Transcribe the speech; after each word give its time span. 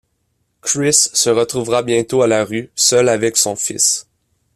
Chris 0.63 1.11
se 1.13 1.29
retrouvera 1.29 1.83
bientôt 1.83 2.23
à 2.23 2.27
la 2.27 2.43
rue, 2.43 2.71
seul 2.73 3.07
avec 3.07 3.37
son 3.37 3.55
fils. 3.55 4.07